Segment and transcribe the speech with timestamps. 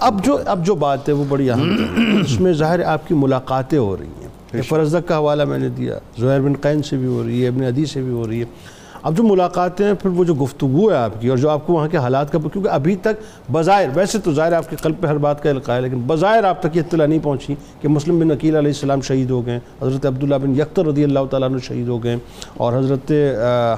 [0.00, 3.14] اب جو اب جو بات ہے وہ بڑی اہم ہے۔ اس میں ظاہر آپ کی
[3.14, 7.06] ملاقاتیں ہو رہی ہیں۔ فرزدق کا حوالہ میں نے دیا زہر بن قین سے بھی
[7.06, 10.10] ہو رہی ہے ابن عدی سے بھی ہو رہی ہے۔ اب جو ملاقاتیں ہیں پھر
[10.14, 12.68] وہ جو گفتگو ہے آپ کی اور جو آپ کو وہاں کے حالات کا کیونکہ
[12.68, 15.80] ابھی تک بظاہر ویسے تو ظاہر آپ کے قلب پہ ہر بات کا القاع ہے
[15.80, 19.30] لیکن بظاہر آپ تک یہ اطلاع نہیں پہنچی کہ مسلم بن عقیل علیہ السلام شہید
[19.30, 22.16] ہو گئے حضرت عبداللہ بن یکتر رضی اللہ تعالیٰ عنہ شہید ہو گئے
[22.56, 23.12] اور حضرت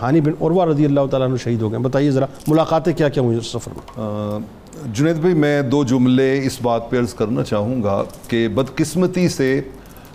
[0.00, 3.22] حانی بن عروہ رضی اللہ تعالیٰ عنہ شہید ہو گئے بتائیے ذرا ملاقاتیں کیا کیا
[3.22, 4.38] ہوئی اس سفر میں؟
[4.74, 9.60] جنید بھائی میں دو جملے اس بات پہ عرض کرنا چاہوں گا کہ بدقسمتی سے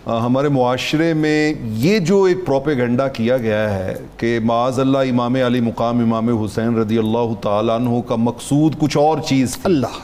[0.06, 5.60] ہمارے معاشرے میں یہ جو ایک پروپیگنڈا کیا گیا ہے کہ معاذ اللہ امام علی
[5.60, 10.00] مقام امام حسین رضی اللہ تعالیٰ عنہ کا مقصود کچھ اور چیز اللہ۔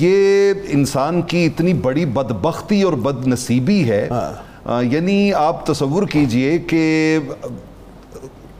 [0.00, 4.08] یہ انسان کی اتنی بڑی بدبختی اور بد نصیبی ہے
[4.82, 7.18] یعنی آپ تصور کیجیے کہ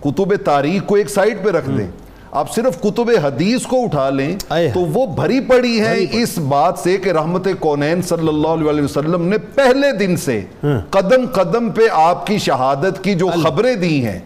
[0.00, 1.86] کتب تاریخ کو ایک سائٹ پہ رکھ دیں۔
[2.36, 4.36] آپ صرف کتب حدیث کو اٹھا لیں
[4.74, 9.28] تو وہ بھری پڑی ہے اس بات سے کہ رحمت کونین صلی اللہ علیہ وسلم
[9.28, 14.04] نے پہلے دن سے ہاں۔ قدم قدم پہ آپ کی شہادت کی جو خبریں دی
[14.06, 14.18] ہیں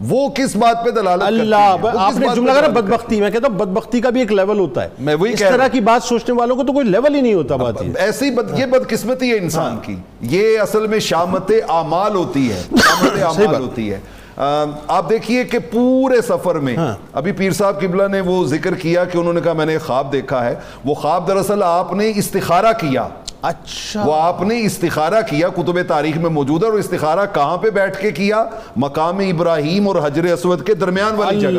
[0.00, 3.58] وہ کس بات پہ دلالت کرتی اللہ۔ آپ نے جملہ کہا بدبختی میں کہتا ہوں
[3.58, 6.56] بدبختی کا بھی ایک لیول ہوتا ہے۔ میں وہی اس طرح کی بات سوچنے والوں
[6.56, 9.96] کو تو کوئی لیول ہی نہیں ہوتا بات ایسی یہ بدقسمتی ہے انسان ہاں۔ کی۔
[10.30, 14.00] یہ اصل میں شامت اعمال ہوتی ہے شامت اعمال ہوتی ہے۔
[14.36, 19.04] آپ دیکھیے کہ پورے سفر میں ہاں۔ ابھی پیر صاحب قبلہ نے وہ ذکر کیا
[19.04, 22.72] کہ انہوں نے کہا میں نے خواب دیکھا ہے وہ خواب دراصل آپ نے استخارہ
[22.80, 23.08] کیا۔
[23.42, 27.70] اچھا۔ وہ آپ نے استخارہ کیا کتب تاریخ میں موجود ہے اور استخارہ کہاں پہ
[27.70, 28.44] بیٹھ کے کیا؟
[28.76, 31.50] مقام ابراہیم اور حجر اسود کے درمیان والی جگہ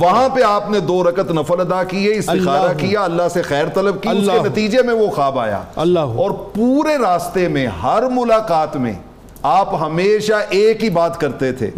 [0.00, 4.02] وہاں پہ آپ نے دو رکت نفل ادا کیے استخارہ کیا اللہ سے خیر طلب
[4.02, 5.62] کی اس کے نتیجے میں وہ خواب آیا۔
[6.16, 8.92] اور پورے راستے میں ہر ملاقات میں
[9.42, 11.70] آپ ہمیشہ ایک ہی بات کرتے تھے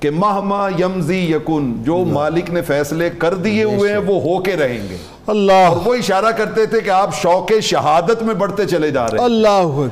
[0.00, 4.56] کہ مہما یمزی یکن جو مالک نے فیصلے کر دیے ہوئے ہیں وہ ہو کے
[4.56, 8.90] رہیں گے۔ اللہ۔ اور وہ اشارہ کرتے تھے کہ آپ شوق شہادت میں بڑھتے چلے
[8.90, 9.86] جا رہے ہیں۔ اللہ۔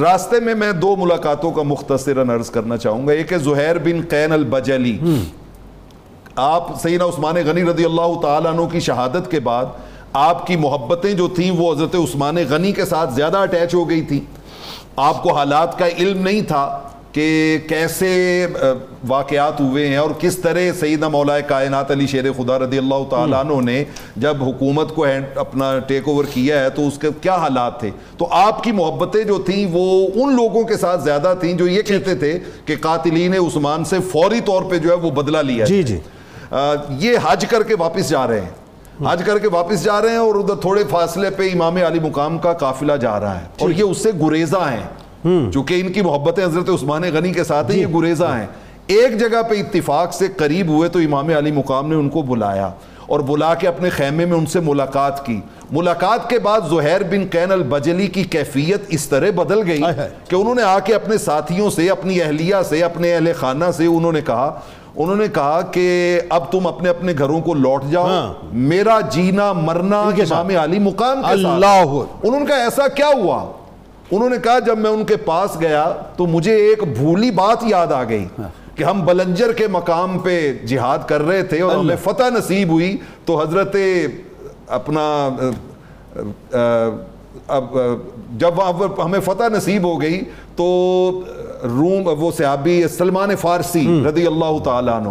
[0.00, 4.00] راستے میں میں دو ملاقاتوں کا مختصر عرض کرنا چاہوں گا۔ ایک ہے زہیر بن
[4.08, 4.98] قین البجلی۔
[6.36, 9.64] آپ سیدنا عثمان غنی رضی اللہ تعالیٰ عنہ کی شہادت کے بعد
[10.12, 14.00] آپ کی محبتیں جو تھیں وہ حضرت عثمان غنی کے ساتھ زیادہ اٹیچ ہو گئی
[14.00, 14.39] تھیں۔
[15.00, 16.80] آپ کو حالات کا علم نہیں تھا
[17.12, 18.46] کہ کیسے
[19.08, 23.40] واقعات ہوئے ہیں اور کس طرح سیدہ مولا کائنات علی شیر خدا رضی اللہ تعالیٰ
[23.40, 23.84] عنہ نے
[24.16, 28.26] جب حکومت کو اپنا ٹیک اوور کیا ہے تو اس کے کیا حالات تھے؟ تو
[28.30, 32.14] آپ کی محبتیں جو تھیں وہ ان لوگوں کے ساتھ زیادہ تھیں جو یہ کہتے
[32.14, 35.98] تھے کہ قاتلین عثمان سے فوری طور پہ جو ہے وہ بدلہ لیا جی جی.
[36.98, 38.50] یہ حج کر کے واپس جا رہے ہیں۔
[39.08, 42.38] حج کر کے واپس جا رہے ہیں اور ادھر تھوڑے فاصلے پہ امام علی مقام
[42.38, 44.86] کا قافلہ جا رہا ہے اور یہ اس سے گریزہ ہیں۔
[45.52, 48.46] چونکہ ان کی محبتیں حضرت عثمان غنی کے ساتھ ہیں یہ گریزہ ہیں۔
[48.86, 52.70] ایک جگہ پہ اتفاق سے قریب ہوئے تو امام علی مقام نے ان کو بلایا۔
[53.10, 55.40] اور بلا کے اپنے خیمے میں ان سے ملاقات کی۔
[55.72, 59.82] ملاقات کے بعد زہیر بن قین البجلی کی کیفیت اس طرح بدل گئی
[60.28, 63.86] کہ انہوں نے آ کے اپنے ساتھیوں سے اپنی اہلیہ سے اپنے اہل خانہ سے
[63.86, 64.60] انہوں نے کہا
[64.96, 69.52] انہوں نے کہا کہ اب تم اپنے اپنے گھروں کو لوٹ جاؤ۔ ہاں۔ میرا جینا
[69.52, 71.60] مرنا امام علی مقام کے ساتھ۔
[72.22, 73.52] انہوں نے کہا ایسا کیا ہوا؟
[74.10, 77.92] انہوں نے کہا جب میں ان کے پاس گیا تو مجھے ایک بھولی بات یاد
[77.92, 78.48] آ گئی۔ ہاں۔
[78.80, 82.96] کہ ہم بلنجر کے مقام پہ جہاد کر رہے تھے اور ہمیں فتح نصیب ہوئی
[83.24, 83.76] تو حضرت
[84.66, 85.28] اپنا
[87.48, 87.76] اب
[88.36, 88.62] جب
[89.04, 90.20] ہمیں فتح نصیب ہو گئی
[90.56, 90.64] تو
[91.62, 95.08] روم وہ صحابی سلمان فارسی رضی اللہ تعالیٰ عنہ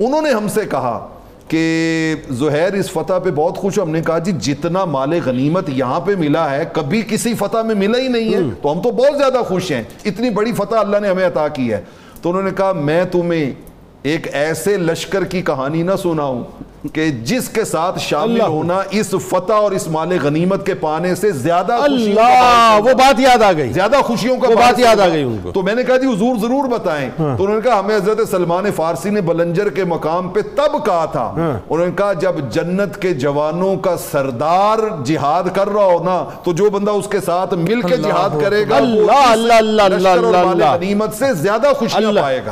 [0.00, 1.08] انہوں نے ہم سے کہا
[1.48, 1.62] کہ
[2.30, 6.14] زہیر اس فتح پہ بہت خوش ہم نے کہا جی جتنا مال غنیمت یہاں پہ
[6.18, 9.42] ملا ہے کبھی کسی فتح میں ملا ہی نہیں ہے۔ تو ہم تو بہت زیادہ
[9.48, 11.80] خوش ہیں۔ اتنی بڑی فتح اللہ نے ہمیں عطا کی ہے۔
[12.22, 13.52] تو انہوں نے کہا میں تمہیں
[14.02, 16.42] ایک ایسے لشکر کی کہانی نہ سناؤں
[16.94, 21.30] کہ جس کے ساتھ شامل ہونا اس فتح اور اس مال غنیمت کے پانے سے
[21.30, 25.38] زیادہ اللہ وہ بات یاد آ گئی۔ زیادہ خوشیوں کا بات یاد آ گئی ان
[25.42, 27.96] کو۔ تو میں نے کہا جی حضور ضرور بتائیں۔ ہاں۔ تو انہوں نے کہا ہمیں
[27.96, 32.12] حضرت سلمان فارسی نے بلنجر کے مقام پہ تب کہا تھا۔ ہاں۔ انہوں نے کہا
[32.12, 37.06] جب جنت کے جوانوں کا سردار جہاد کر رہا ہو نا تو جو بندہ اس
[37.06, 42.40] کے ساتھ مل کے جہاد کرے گا اللہ اللہ اللہ غنیمت سے زیادہ خوشیاں پائے
[42.46, 42.50] گا۔